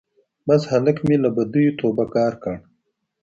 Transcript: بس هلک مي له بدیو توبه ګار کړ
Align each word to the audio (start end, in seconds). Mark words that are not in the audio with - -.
بس 0.47 0.61
هلک 0.71 0.97
مي 1.07 1.15
له 1.23 1.29
بدیو 1.35 1.75
توبه 1.79 2.03
ګار 2.15 2.33
کړ 2.43 2.55